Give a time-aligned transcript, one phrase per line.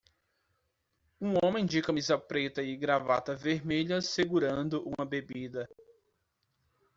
[1.21, 5.69] Um homem de camisa preta e gravata vermelha segurando uma bebida.